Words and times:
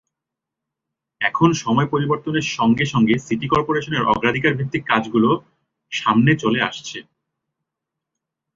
এখন 1.21 1.49
সময় 1.63 1.87
পরিবর্তনের 1.87 2.45
সঙ্গে 2.57 2.85
সঙ্গে 2.85 3.15
সিটি 3.17 3.47
করপোরেশনের 3.47 4.07
অগ্রাধিকারভিত্তিক 4.11 4.83
কাজগুলো 4.87 5.29
সামনে 5.91 6.31
চলে 6.35 6.59
আসছে। 6.61 6.97